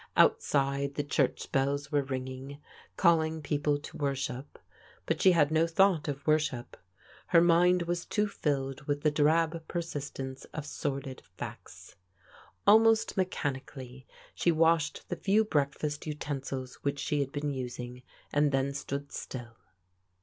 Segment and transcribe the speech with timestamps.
[0.17, 2.59] Outside the church bells were ringing,
[2.97, 4.57] calling peo ple to worship,
[5.05, 6.75] but she had no thought of worship;
[7.27, 11.97] her mind was too filled with the drab persistence of sordid facts.
[12.65, 18.01] Almost mechanically she washed the few breakfast utensils which she had been t^sing
[18.33, 19.55] and then stood still.